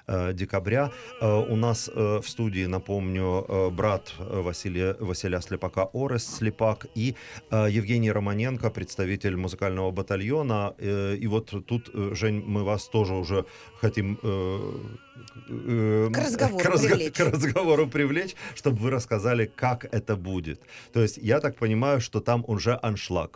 э, 0.07 0.33
декабря. 0.33 0.91
Э, 1.19 1.35
у 1.49 1.57
нас 1.57 1.89
э, 1.93 2.21
в 2.23 2.29
студии, 2.29 2.65
напомню, 2.65 3.45
э, 3.45 3.69
брат 3.71 4.13
Василия, 4.19 4.95
Василия 5.01 5.41
Слепака 5.41 5.89
Орес 5.93 6.37
Слепак 6.37 6.85
и 6.95 7.13
э, 7.51 7.67
Евгений 7.69 8.13
Романенко, 8.13 8.69
представитель 8.69 9.35
музыкального 9.35 9.91
батальона. 9.91 10.73
Э, 10.77 11.13
и 11.15 11.27
вот 11.27 11.53
тут, 11.65 11.89
э, 11.93 12.11
Жень, 12.13 12.41
мы 12.47 12.63
вас 12.63 12.87
тоже 12.87 13.15
уже 13.15 13.43
хотим 13.81 14.17
э, 14.23 14.71
э, 15.50 16.10
К 16.12 16.20
разговору 16.22 16.58
к 16.64 16.68
разго- 16.70 16.88
привлечь. 16.88 17.16
к 17.18 17.24
разговору 17.30 17.88
привлечь, 17.88 18.36
чтобы 18.54 18.78
вы 18.80 18.90
рассказали, 18.90 19.50
как 19.56 19.84
это 19.94 20.16
будет. 20.16 20.60
То 20.92 21.00
есть 21.02 21.18
я 21.22 21.40
так 21.40 21.56
понимаю, 21.56 22.00
что 22.00 22.20
там 22.20 22.44
уже 22.48 22.78
аншлаг. 22.82 23.28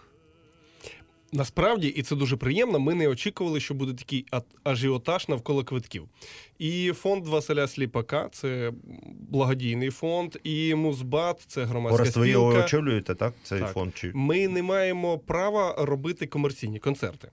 Насправді, 1.32 1.88
і 1.88 2.02
це 2.02 2.16
дуже 2.16 2.36
приємно. 2.36 2.78
Ми 2.78 2.94
не 2.94 3.08
очікували, 3.08 3.60
що 3.60 3.74
буде 3.74 3.92
такий 3.94 4.26
а- 4.30 4.40
ажіотаж 4.64 5.28
навколо 5.28 5.64
квитків. 5.64 6.08
І 6.58 6.92
фонд 6.92 7.26
Василя 7.26 7.66
Сліпака 7.68 8.28
це 8.32 8.72
благодійний 9.30 9.90
фонд, 9.90 10.36
і 10.44 10.74
Музбат 10.74 11.44
це 11.46 11.64
громадська 11.64 12.02
Орес, 12.02 12.16
ви 12.16 12.28
його 12.28 12.50
спілка. 12.50 12.66
очолюєте, 12.66 13.14
так? 13.14 13.34
Цей 13.42 13.60
Так. 13.60 13.72
фонд 13.72 13.92
чи 13.96 14.10
Ми 14.14 14.48
не 14.48 14.62
маємо 14.62 15.18
права 15.18 15.74
робити 15.78 16.26
комерційні 16.26 16.78
концерти 16.78 17.28
е, 17.28 17.30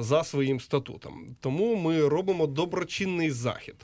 за 0.00 0.24
своїм 0.24 0.60
статутом. 0.60 1.36
Тому 1.40 1.76
ми 1.76 2.08
робимо 2.08 2.46
доброчинний 2.46 3.30
захід. 3.30 3.74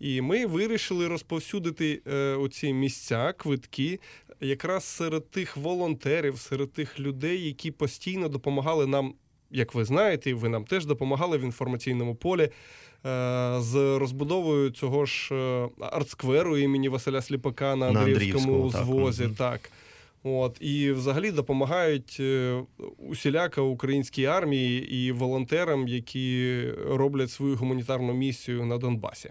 І 0.00 0.20
ми 0.20 0.46
вирішили 0.46 1.08
розповсюдити 1.08 2.02
е, 2.06 2.34
оці 2.34 2.72
місця, 2.72 3.34
квитки, 3.36 4.00
якраз 4.40 4.84
серед 4.84 5.30
тих 5.30 5.56
волонтерів, 5.56 6.38
серед 6.38 6.72
тих 6.72 7.00
людей, 7.00 7.46
які 7.46 7.70
постійно 7.70 8.28
допомагали 8.28 8.86
нам. 8.86 9.14
Як 9.54 9.74
ви 9.74 9.84
знаєте, 9.84 10.30
і 10.30 10.34
ви 10.34 10.48
нам 10.48 10.64
теж 10.64 10.86
допомагали 10.86 11.38
в 11.38 11.40
інформаційному 11.40 12.14
полі 12.14 12.42
е, 12.42 12.50
з 13.58 13.98
розбудовою 13.98 14.70
цього 14.70 15.06
ж 15.06 15.34
е, 15.34 15.68
артскверу 15.80 16.58
імені 16.58 16.88
Василя 16.88 17.22
Сліпака 17.22 17.76
на 17.76 17.86
Андріївському 17.86 18.54
Андріївському, 18.54 19.34
так. 19.34 19.70
От, 20.24 20.56
і 20.60 20.92
взагалі 20.92 21.30
допомагають 21.30 22.22
усіляка 22.98 23.62
усіляко 23.62 23.62
українській 23.62 24.24
армії 24.24 24.94
і 24.94 25.12
волонтерам, 25.12 25.88
які 25.88 26.64
роблять 26.86 27.30
свою 27.30 27.56
гуманітарну 27.56 28.12
місію 28.12 28.64
на 28.66 28.78
Донбасі. 28.78 29.30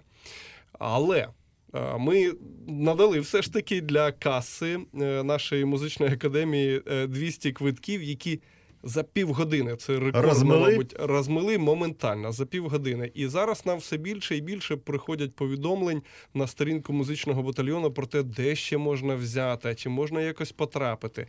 Але 0.80 1.28
е, 1.74 1.98
ми 1.98 2.34
надали 2.68 3.20
все 3.20 3.42
ж 3.42 3.54
таки 3.54 3.82
для 3.82 4.12
каси 4.12 4.80
е, 5.02 5.24
нашої 5.24 5.66
музичної 5.66 6.14
академії 6.14 6.82
е, 6.88 7.08
200 7.08 7.52
квитків, 7.52 8.04
які 8.04 8.42
за 8.84 9.04
півгодини 9.04 9.76
це 9.76 10.00
рекорд, 10.00 10.26
Розмили? 10.26 10.70
мабуть, 10.72 10.96
розмили 11.00 11.58
моментально 11.58 12.32
за 12.32 12.46
півгодини. 12.46 13.12
І 13.14 13.28
зараз 13.28 13.66
нам 13.66 13.78
все 13.78 13.98
більше 13.98 14.38
і 14.38 14.42
більше 14.42 14.76
приходять 14.76 15.36
повідомлень 15.36 16.02
на 16.34 16.48
сторінку 16.48 16.94
музичного 16.94 17.44
батальйону 17.44 17.92
про 17.92 18.06
те, 18.06 18.24
де 18.24 18.56
ще 18.56 18.78
можна 18.78 19.16
взяти, 19.16 19.76
чи 19.76 19.90
можна 19.90 20.22
якось 20.22 20.52
потрапити. 20.52 21.28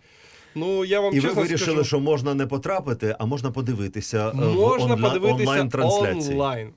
Ну 0.55 0.85
я 0.85 1.01
вам 1.01 1.15
І 1.15 1.21
ви 1.21 1.29
вирішили, 1.29 1.59
скажу, 1.59 1.85
що 1.85 2.01
можна 2.01 2.35
не 2.35 2.47
потрапити, 2.47 3.17
а 3.19 3.27
можна 3.27 3.51
подивитися 3.51 4.29
е, 4.31 4.35
можна 4.35 4.87
в 4.87 4.93
онлайн, 4.93 5.03
подивитися 5.03 5.51
онлайн-трансляції. 5.51 6.33
онлайн. 6.33 6.73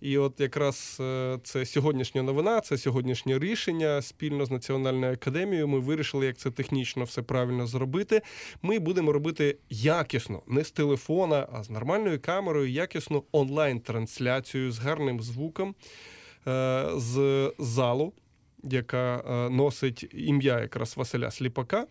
І 0.00 0.18
от 0.18 0.40
якраз 0.40 0.98
е, 1.00 1.38
це 1.44 1.66
сьогоднішня 1.66 2.22
новина, 2.22 2.60
це 2.60 2.78
сьогоднішнє 2.78 3.38
рішення 3.38 4.02
спільно 4.02 4.46
з 4.46 4.50
Національною 4.50 5.12
академією. 5.12 5.68
Ми 5.68 5.78
вирішили, 5.78 6.26
як 6.26 6.36
це 6.36 6.50
технічно 6.50 7.04
все 7.04 7.22
правильно 7.22 7.66
зробити. 7.66 8.22
Ми 8.62 8.78
будемо 8.78 9.12
робити 9.12 9.58
якісно, 9.70 10.42
не 10.46 10.64
з 10.64 10.70
телефона, 10.70 11.48
а 11.52 11.62
з 11.62 11.70
нормальною 11.70 12.20
камерою, 12.20 12.70
якісну 12.70 13.24
онлайн-трансляцію 13.32 14.72
з 14.72 14.78
гарним 14.78 15.20
звуком 15.20 15.74
е, 16.46 16.88
з 16.96 17.50
залу, 17.58 18.12
яка 18.62 19.16
е, 19.16 19.50
носить 19.50 20.06
ім'я 20.12 20.60
якраз 20.60 20.96
Василя 20.96 21.30
Сліпака. 21.30 21.86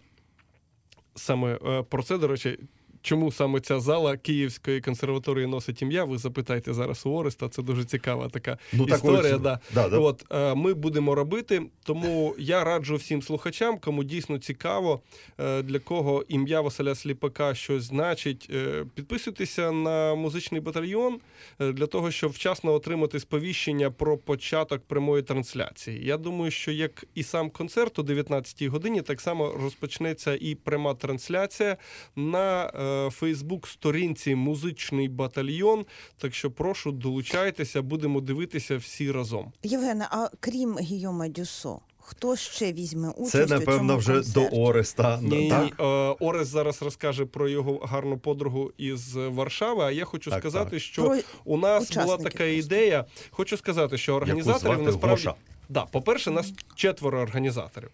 Саме 1.16 1.56
про 1.90 2.04
це, 2.04 2.18
до 2.18 2.28
речі, 2.28 2.60
чому 3.02 3.32
саме 3.32 3.60
ця 3.60 3.80
зала 3.80 4.18
Київської 4.18 4.82
консерваторії 4.82 5.48
носить 5.48 5.82
ім'я, 5.82 6.04
ви 6.04 6.18
запитайте 6.18 6.74
зараз 6.74 7.06
у 7.06 7.12
Ореста. 7.12 7.50
Це 7.50 7.62
дуже 7.62 7.84
цікава 7.86 8.30
така 8.30 8.58
Ну, 8.74 8.86
історія. 8.86 9.38
Да. 9.38 9.60
да, 9.74 9.90
да. 9.90 9.98
От 9.98 10.26
е, 10.32 10.56
ми 10.56 10.74
будемо 10.74 11.16
робити. 11.16 11.62
Тому 11.84 12.36
я 12.38 12.64
раджу 12.64 12.96
всім 12.96 13.22
слухачам, 13.22 13.78
кому 13.80 14.04
дійсно 14.04 14.38
цікаво, 14.38 15.02
е, 15.40 15.62
для 15.62 15.80
кого 15.80 16.26
ім'я 16.28 16.62
Василя 16.62 16.96
Сліпака 16.96 17.56
щось 17.56 17.84
значить. 17.84 18.48
е, 18.54 18.86
Підписуйтеся 18.96 19.72
на 19.72 20.16
музичний 20.16 20.62
батальйон 20.62 21.20
е, 21.60 21.72
для 21.72 21.88
того, 21.88 22.12
щоб 22.12 22.32
вчасно 22.32 22.74
отримати 22.74 23.20
сповіщення 23.20 23.92
про 23.92 24.18
початок 24.18 24.82
прямої 24.88 25.24
трансляції. 25.24 26.06
Я 26.06 26.18
думаю, 26.18 26.52
що 26.52 26.72
як 26.72 27.06
і 27.16 27.24
сам 27.24 27.50
концерт 27.50 28.00
о 28.00 28.02
19-й 28.02 28.68
годині, 28.68 29.02
так 29.02 29.22
само 29.22 29.56
розпочнеться 29.64 30.38
і 30.42 30.56
пряма 30.56 30.94
трансляція 30.94 31.78
на 32.16 32.66
е, 32.66 32.91
Фейсбук-сторінці 33.12 34.36
Музичний 34.36 35.10
батальйон. 35.10 35.86
Так 36.18 36.34
що 36.34 36.52
прошу 36.52 36.92
долучайтеся, 36.92 37.82
будемо 37.82 38.22
дивитися 38.22 38.78
всі 38.78 39.12
разом. 39.12 39.52
Євгене, 39.64 40.08
а 40.12 40.30
крім 40.40 40.80
Гійома 40.80 41.28
Дюсо, 41.28 41.80
хто 42.00 42.36
ще 42.36 42.74
візьме 42.74 43.10
участь 43.10 43.32
Це, 43.32 43.44
у 43.44 43.48
напевно, 43.48 43.78
цьому 43.88 43.98
вже 43.98 44.14
концерті? 44.14 44.50
до 44.56 44.62
Ореста. 44.62 45.20
Ні, 45.22 45.38
ні, 45.38 45.50
так? 45.50 45.64
ні. 45.64 45.74
Е, 45.80 45.84
Орес 46.20 46.48
зараз 46.48 46.82
розкаже 46.82 47.26
про 47.26 47.50
його 47.50 47.78
гарну 47.78 48.18
подругу 48.18 48.72
із 48.78 49.16
Варшави. 49.16 49.84
А 49.84 49.92
я 49.92 50.06
хочу 50.06 50.30
Так, 50.30 50.40
сказати, 50.40 50.70
так. 50.72 50.80
що 50.80 51.04
Про 51.04 51.18
у 51.46 51.58
нас 51.58 51.92
була 51.92 52.18
така 52.18 52.22
просто. 52.30 52.46
ідея. 52.46 53.06
Хочу 53.30 53.58
сказати, 53.58 53.98
що 53.98 54.16
організаторів 54.16 54.82
насправді 54.84 55.24
Гоша. 55.28 55.34
да, 55.70 55.86
по-перше, 55.86 56.32
нас 56.32 56.54
четверо 56.76 57.20
організаторів. 57.22 57.90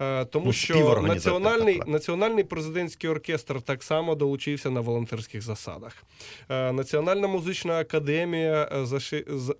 Е, 0.00 0.24
Тому 0.24 0.46
Ну, 0.46 0.52
що 0.52 1.02
національний, 1.02 1.80
національний 1.86 2.44
президентський 2.44 3.10
оркестр 3.10 3.62
так 3.62 3.82
само 3.82 4.14
долучився 4.14 4.70
на 4.70 4.80
волонтерських 4.80 5.42
засадах. 5.42 6.04
Е, 6.48 6.72
Національна 6.72 7.28
музична 7.28 7.78
академія, 7.78 8.68
е, 8.72 8.86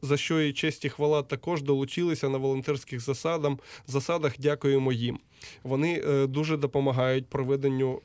за, 0.03 0.17
що 0.17 0.41
і 0.41 0.53
честь 0.53 0.85
і 0.85 0.89
хвала, 0.89 1.23
також 1.23 1.63
долучилися 1.63 2.29
на 2.29 2.39
волонтерських 2.39 3.01
засадам, 3.01 3.59
засадах. 3.87 4.33
Дякуємо 4.39 4.93
їм. 4.93 5.19
Вони 5.63 6.03
дуже 6.27 6.57
допомагають 6.57 7.27
проведенню 7.27 8.01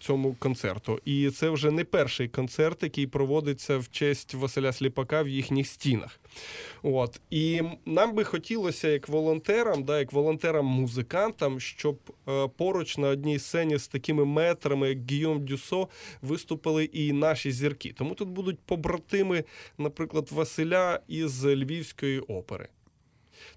цьому 0.00 0.36
концерту. 0.38 1.00
І 1.04 1.30
це 1.30 1.50
вже 1.50 1.70
не 1.70 1.84
перший 1.84 2.28
концерт, 2.28 2.82
який 2.82 3.06
проводиться 3.06 3.78
в 3.78 3.88
честь 3.90 4.34
Василя 4.34 4.72
Сліпака 4.72 5.22
в 5.22 5.28
їхніх 5.28 5.66
стінах. 5.66 6.20
От 6.82 7.20
і 7.30 7.62
нам 7.86 8.14
би 8.14 8.24
хотілося, 8.24 8.88
як 8.88 9.08
волонтерам, 9.08 9.82
да, 9.82 9.98
як 9.98 10.12
волонтерам-музикантам, 10.12 11.60
щоб 11.68 11.98
е, 12.28 12.48
поруч 12.56 12.98
на 12.98 13.08
одній 13.08 13.38
сцені 13.38 13.78
з 13.78 13.88
такими 13.88 14.24
метрами, 14.24 14.88
як 14.88 15.10
Гійом 15.10 15.44
Дюсо, 15.44 15.88
виступили 16.22 16.84
і 16.84 17.12
наші 17.12 17.52
зірки. 17.52 17.94
Тому 17.98 18.14
тут 18.14 18.28
будуть 18.28 18.58
побратими, 18.58 19.44
наприклад, 19.78 20.28
Василя 20.32 21.00
із 21.08 21.44
Львівської 21.44 22.20
опери. 22.20 22.68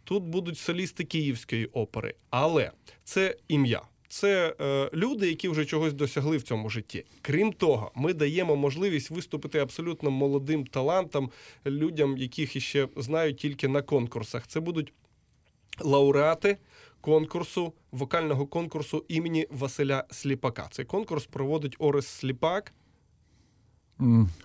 Тут 0.03 0.23
будуть 0.23 0.57
солісти 0.57 1.03
Київської 1.03 1.65
опери, 1.65 2.15
але 2.29 2.71
це 3.03 3.35
ім'я. 3.47 3.81
Це 4.07 4.55
е, 4.61 4.89
люди, 4.93 5.27
які 5.27 5.49
вже 5.49 5.65
чогось 5.65 5.93
досягли 5.93 6.37
в 6.37 6.41
цьому 6.41 6.69
житті. 6.69 7.05
Крім 7.21 7.53
того, 7.53 7.91
ми 7.95 8.13
даємо 8.13 8.55
можливість 8.55 9.09
виступити 9.09 9.59
абсолютно 9.59 10.11
молодим 10.11 10.65
талантам, 10.65 11.31
людям, 11.65 12.17
яких 12.17 12.55
іще 12.55 12.87
знають 12.95 13.37
тільки 13.37 13.67
на 13.67 13.81
конкурсах. 13.81 14.47
Це 14.47 14.59
будуть 14.59 14.93
лауреати 15.79 16.57
конкурсу, 17.01 17.73
вокального 17.91 18.45
конкурсу 18.45 19.05
імені 19.07 19.47
Василя 19.51 20.03
Сліпака. 20.11 20.67
Цей 20.71 20.85
конкурс 20.85 21.25
проводить 21.25 21.75
Орес 21.79 22.07
Сліпак. 22.07 22.73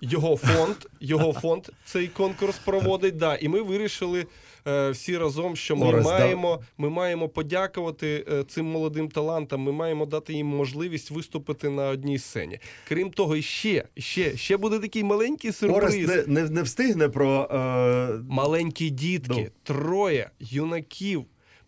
Його 0.01 0.37
фонд, 0.37 0.75
його 0.99 1.33
фонд 1.33 1.67
цей 1.85 2.07
конкурс 2.07 2.57
проводить. 2.57 3.17
Да, 3.17 3.35
і 3.35 3.47
ми 3.47 3.61
вирішили 3.61 4.25
е, 4.67 4.89
всі 4.89 5.17
разом, 5.17 5.55
що 5.55 5.75
ми 5.75 5.87
Орес, 5.87 6.05
да. 6.05 6.19
маємо, 6.19 6.61
ми 6.77 6.89
маємо 6.89 7.29
подякувати 7.29 8.25
е, 8.31 8.43
цим 8.43 8.65
молодим 8.65 9.09
талантам. 9.09 9.61
Ми 9.61 9.71
маємо 9.71 10.05
дати 10.05 10.33
їм 10.33 10.47
можливість 10.47 11.11
виступити 11.11 11.69
на 11.69 11.87
одній 11.87 12.19
сцені. 12.19 12.59
Крім 12.87 13.11
того, 13.11 13.35
і 13.35 13.41
ще, 13.41 13.83
ще, 13.97 14.37
ще 14.37 14.57
буде 14.57 14.79
такий 14.79 15.03
маленький 15.03 15.51
сюрприз. 15.51 15.95
Орест 15.95 16.27
не, 16.27 16.41
не, 16.41 16.49
не 16.49 16.61
встигне 16.61 17.09
про. 17.09 17.49
Е... 17.51 18.23
Маленькі 18.29 18.89
дітки, 18.89 19.33
Ну. 19.33 19.47
троє 19.63 20.29
юнаків. 20.39 21.25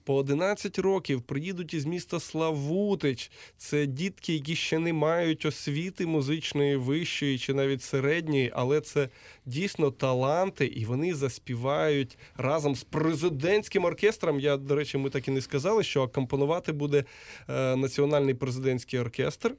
По 0.10 0.16
11 0.16 0.80
років 0.80 1.22
приїдуть 1.22 1.74
із 1.74 1.86
міста 1.86 2.20
Славутич. 2.20 3.32
Це 3.58 3.86
дітки, 3.86 4.34
які 4.34 4.56
ще 4.56 4.80
не 4.80 4.94
мають 4.94 5.46
освіти 5.46 6.06
музичної, 6.06 6.76
вищої 6.76 7.38
чи 7.38 7.54
навіть 7.54 7.82
середньої, 7.82 8.52
але 8.56 8.82
це 8.82 9.10
дійсно 9.46 9.92
таланти, 9.92 10.66
і 10.66 10.86
вони 10.86 11.16
заспівають 11.16 12.18
разом 12.38 12.76
з 12.76 12.84
президентським 12.84 13.86
оркестром. 13.86 14.40
Я, 14.40 14.58
до 14.58 14.76
речі, 14.76 14.98
ми 14.98 15.10
так 15.10 15.28
і 15.28 15.32
не 15.32 15.42
сказали, 15.42 15.84
що 15.84 16.04
акомпонувати 16.04 16.72
буде 16.72 17.04
е, 17.50 17.76
національний 17.76 18.34
президентський 18.34 19.00
оркестр. 19.00 19.56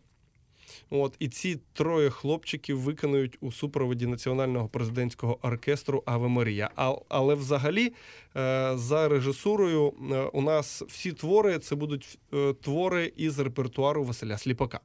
От 0.90 1.16
і 1.18 1.28
ці 1.28 1.60
троє 1.72 2.10
хлопчиків 2.10 2.80
виконують 2.80 3.38
у 3.40 3.52
супроводі 3.52 4.06
національного 4.06 4.68
президентського 4.68 5.38
оркестру 5.42 6.02
Аве 6.06 6.28
Марія. 6.28 6.70
А, 6.76 6.94
але 7.08 7.34
взагалі, 7.34 7.92
е, 8.36 8.72
за 8.74 9.08
режисурою, 9.08 9.92
е, 10.12 10.22
у 10.22 10.42
нас 10.42 10.82
всі 10.88 11.12
твори 11.12 11.58
це 11.58 11.74
будуть 11.74 12.18
е, 12.34 12.54
твори 12.62 13.12
із 13.16 13.38
репертуару 13.38 14.04
Василя 14.04 14.38
Сліпака. 14.38 14.80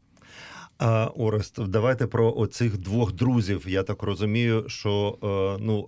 А, 0.78 1.06
Орест, 1.06 1.68
давайте 1.68 2.08
про 2.08 2.34
оцих 2.38 2.78
двох 2.78 3.14
друзів. 3.14 3.66
Я 3.68 3.84
так 3.84 4.04
розумію, 4.04 4.66
що 4.68 5.18
ну, 5.62 5.86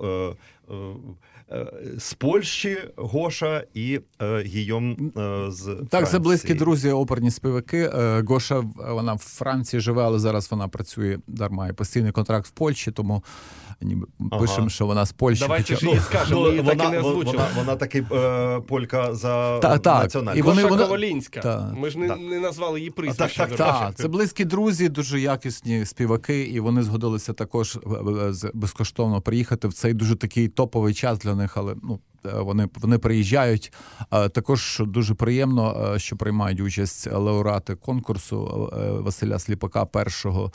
з 1.97 2.13
Польщі 2.13 2.77
Гоша 2.95 3.63
і 3.73 3.99
е, 4.21 4.41
Гійом 4.41 5.11
е, 5.17 5.51
з 5.51 5.75
Так, 5.89 6.09
це 6.09 6.19
близькі 6.19 6.53
друзі, 6.53 6.91
оперні 6.91 7.31
співаки. 7.31 7.77
Е, 7.93 8.23
Гоша 8.27 8.63
вона 8.89 9.13
в 9.13 9.19
Франції 9.19 9.79
живе, 9.79 10.03
але 10.03 10.19
зараз 10.19 10.51
вона 10.51 10.67
працює 10.67 11.17
дарма 11.27 11.67
і 11.67 11.73
постійний 11.73 12.11
контракт 12.11 12.47
в 12.47 12.51
Польщі, 12.51 12.91
тому 12.91 13.23
ніби 13.81 14.07
Ага. 14.31 14.41
пишемо, 14.41 14.69
що 14.69 14.85
вона 14.85 15.05
з 15.05 15.11
Польщі. 15.11 15.41
Давайте 15.41 15.63
хоча- 15.75 15.79
ж 15.79 15.85
її 15.87 15.99
скажемо, 15.99 16.41
ми 16.41 16.49
її 16.49 16.63
так 16.63 16.73
і 16.73 16.77
вона, 16.77 16.89
не 16.89 16.97
вона, 16.99 17.09
озвучили. 17.09 17.37
вона, 17.37 17.49
вона 17.57 17.75
таки 17.75 18.05
е, 18.11 18.59
полька 18.59 19.15
за 19.15 19.59
Та- 19.59 19.77
так. 19.77 20.03
національну. 20.03 20.39
І 20.39 20.41
вони- 20.41 20.61
Гоша 20.61 20.73
вона- 20.73 20.83
Ковалінська. 20.83 21.39
Так. 21.39 21.73
Ми 21.77 21.89
ж 21.89 21.99
не, 21.99 22.07
Так. 22.07 22.17
не 22.19 22.39
назвали 22.39 22.79
її 22.79 22.91
прізвище. 22.91 23.37
так, 23.37 23.49
так. 23.49 23.57
Так, 23.57 23.95
це 23.95 24.07
близькі 24.07 24.45
друзі, 24.45 24.89
дуже 24.89 25.19
якісні 25.19 25.85
співаки, 25.85 26.41
і 26.41 26.59
вони 26.59 26.83
згодилися 26.83 27.33
також 27.33 27.75
е, 27.75 27.79
е, 28.43 28.51
безкоштовно 28.53 29.21
приїхати 29.21 29.67
в 29.67 29.73
цей 29.73 29.93
дуже 29.93 30.15
такий 30.15 30.47
топовий 30.47 30.93
час 30.93 31.19
для 31.19 31.35
них, 31.37 31.57
але 31.57 31.75
ну. 31.83 31.99
Е, 32.27 32.41
Вони 32.41 32.67
вони 32.75 32.97
приїжджають. 32.97 33.73
Е, 34.13 34.29
Також 34.29 34.81
дуже 34.85 35.13
приємно, 35.13 35.91
е, 35.95 35.99
що 35.99 36.15
приймають 36.15 36.59
участь 36.59 37.11
лауреати 37.11 37.75
конкурсу 37.75 38.69
Василя 39.05 39.39
Сліпака, 39.39 39.85
першого 39.85 40.51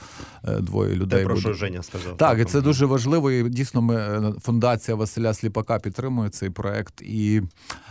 двоє 0.60 0.94
людей. 0.94 1.18
Те, 1.18 1.24
про 1.24 1.34
буде. 1.34 1.40
що 1.40 1.52
Женя 1.52 1.82
сказав. 1.82 2.16
Так, 2.16 2.38
і 2.40 2.44
це 2.44 2.60
дуже 2.60 2.86
важливо. 2.86 3.30
І 3.30 3.48
дійсно, 3.48 3.82
ми 3.82 4.22
фундація 4.40 4.94
Василя 4.94 5.34
Сліпака 5.34 5.78
підтримує 5.78 6.30
цей 6.30 6.50
проект. 6.50 7.02
І 7.02 7.42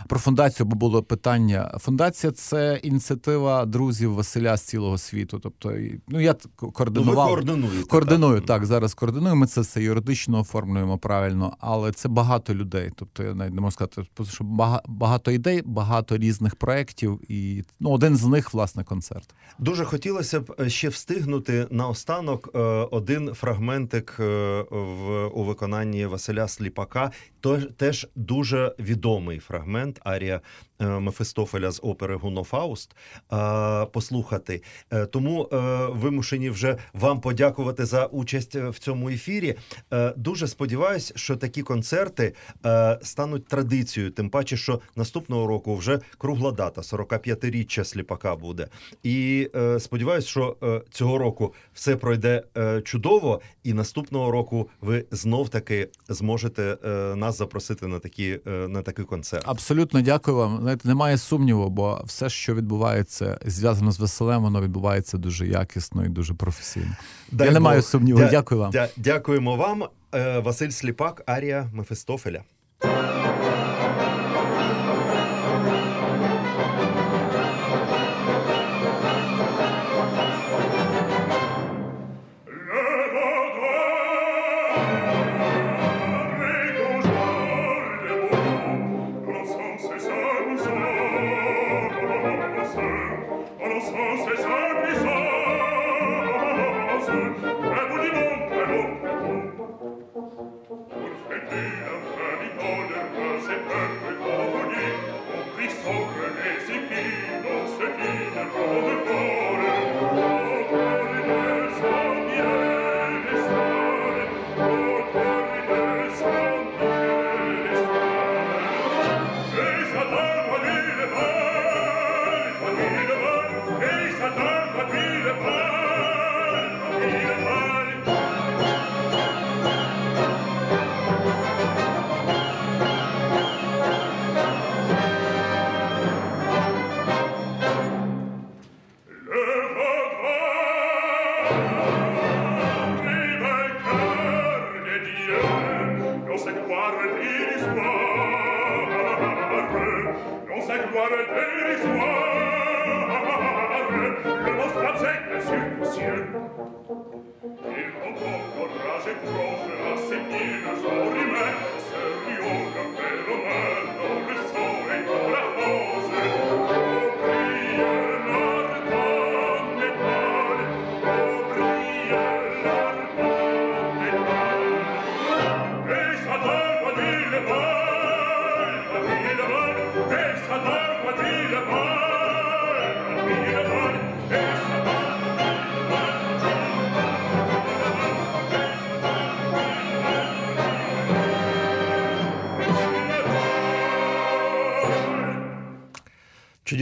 про 0.08 0.18
фундацію 0.18 0.66
було 0.66 1.02
питання. 1.02 1.76
Фундація 1.80 2.32
це 2.32 2.80
ініціатива 2.82 3.66
друзів 3.66 4.14
Василя 4.14 4.56
з 4.56 4.62
цілого 4.62 4.98
світу. 4.98 5.38
Тобто, 5.42 5.72
ну 6.08 6.20
я 6.20 6.32
т- 6.32 6.48
Ну, 6.62 6.70
координував. 6.72 7.28
координуєте. 7.28 7.88
Координую 7.88 8.40
так. 8.40 8.46
так. 8.46 8.66
Зараз 8.66 8.94
координуємо 8.94 9.40
ми 9.40 9.46
це 9.46 9.60
все 9.60 9.82
юридично 9.82 10.40
оформлюємо 10.40 10.98
правильно, 10.98 11.56
але 11.60 11.92
це 11.92 12.08
багато 12.08 12.54
людей. 12.54 12.90
Тобто 12.96 13.22
я 13.22 13.34
навіть 13.34 13.54
не 13.54 13.60
можу 13.60 13.71
сказати, 13.72 14.02
що 14.30 14.44
багато 14.86 15.30
ідей, 15.30 15.62
багато 15.64 16.16
різних 16.16 16.56
проєктів, 16.56 17.20
і 17.28 17.64
ну 17.80 17.90
один 17.90 18.16
з 18.16 18.24
них 18.24 18.54
власне 18.54 18.84
концерт. 18.84 19.34
Дуже 19.58 19.84
хотілося 19.84 20.40
б 20.40 20.54
е, 20.60 20.70
ще 20.70 20.88
встигнути 20.88 21.66
наостанок 21.70 22.12
останок 22.12 22.50
один 22.92 23.34
фрагментик 23.34 24.16
е, 24.20 24.24
в 24.70 25.26
у 25.26 25.44
виконанні 25.44 26.06
Василя 26.06 26.48
Сліпака. 26.48 27.10
Тож 27.40 27.68
теж 27.76 28.08
дуже 28.16 28.74
відомий 28.78 29.38
фрагмент 29.38 30.00
арія 30.04 30.36
е, 30.36 30.40
Мефистофеля 30.86 31.70
з 31.70 31.80
опери 31.82 32.16
Гунофауст. 32.16 32.96
е, 33.32 33.86
Послухати. 33.86 34.62
Е, 34.92 35.06
Тому 35.06 35.48
е, 35.52 35.56
вимушені 35.92 36.50
вже 36.50 36.76
вам 36.94 37.20
подякувати 37.20 37.84
за 37.86 38.06
участь 38.06 38.54
в 38.54 38.78
цьому 38.78 39.08
ефірі. 39.08 39.54
Е, 39.92 40.12
Дуже 40.16 40.48
сподіваюся, 40.48 41.12
що 41.16 41.36
такі 41.36 41.62
концерти 41.62 42.34
е, 42.66 42.98
стануть 43.02 43.46
традицією. 43.48 44.12
Тим 44.12 44.30
паче, 44.30 44.56
що 44.56 44.80
наступного 44.96 45.46
року 45.46 45.76
вже 45.76 46.00
кругла 46.18 46.52
дата 46.52 46.80
45-річчя 46.80 47.84
сліпака 47.84 48.36
буде. 48.36 48.68
І 49.02 49.48
е, 49.54 49.80
сподіваюся, 49.80 50.28
що 50.28 50.56
е, 50.62 50.80
цього 50.90 51.18
року 51.18 51.54
все 51.74 51.96
пройде 51.96 52.42
е, 52.56 52.80
чудово, 52.82 53.40
і 53.64 53.72
наступного 53.72 54.30
року 54.30 54.68
ви 54.80 55.04
знов 55.10 55.48
таки 55.48 55.88
зможете 56.08 56.76
е, 56.84 56.88
нас 57.16 57.38
запросити 57.38 57.86
на 57.86 57.98
такі 57.98 58.38
е, 58.46 58.50
на 58.50 58.82
такий 58.82 59.04
концерт. 59.04 59.42
Абсолютно 59.46 60.00
дякую 60.00 60.36
вам. 60.36 60.64
Знаєте, 60.72 60.88
немає 60.88 61.18
сумніву, 61.18 61.68
бо 61.70 62.02
все, 62.04 62.28
що 62.30 62.54
відбувається, 62.54 63.38
зв'язано 63.46 63.92
з 63.92 64.00
веселем, 64.00 64.42
воно 64.42 64.60
відбувається 64.62 65.18
дуже 65.18 65.46
якісно 65.46 66.04
і 66.04 66.08
дуже 66.08 66.34
професійно. 66.34 66.96
Дай 67.32 67.46
Я 67.46 67.52
не 67.52 67.60
Бог. 67.60 67.64
маю 67.64 67.82
сумніву. 67.82 68.18
Дя- 68.20 68.30
Дякую 68.30 68.60
вам. 68.60 68.70
дя- 68.70 68.88
дякуємо 68.96 69.56
вам, 69.56 69.84
Е, 70.14 70.38
Василь 70.38 70.70
Сліпак, 70.70 71.22
Арія 71.26 71.70
Мефистофеля. 71.74 72.40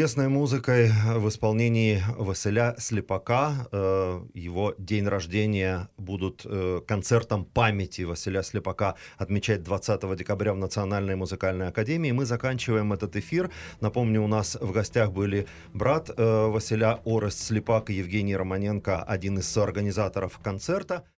Чудесной 0.00 0.28
музыкой 0.28 0.90
в 1.16 1.28
исполнении 1.28 2.02
Василя 2.16 2.74
Слепака. 2.78 3.68
Э, 3.70 4.22
Его 4.32 4.74
день 4.78 5.06
рождения 5.06 5.90
будут 5.98 6.40
э, 6.46 6.80
концертом 6.88 7.44
памяти 7.44 8.02
Василя 8.04 8.42
Слепака 8.42 8.94
отмечать 9.18 9.62
20 9.62 10.16
декабря 10.16 10.54
в 10.54 10.56
Национальной 10.56 11.16
музыкальной 11.16 11.68
академии. 11.68 12.12
Мы 12.12 12.24
заканчиваем 12.24 12.94
этот 12.94 13.14
эфир. 13.16 13.50
Напомню, 13.82 14.22
у 14.22 14.26
нас 14.26 14.56
в 14.58 14.72
гостях 14.72 15.12
были 15.12 15.46
брат 15.74 16.08
э, 16.16 16.46
Василя 16.46 17.00
Орест 17.04 17.38
Слепак 17.38 17.90
и 17.90 17.92
Евгений 17.92 18.34
Романенко, 18.34 19.02
один 19.02 19.38
из 19.38 19.50
соорганизаторов 19.50 20.38
концерта. 20.38 21.04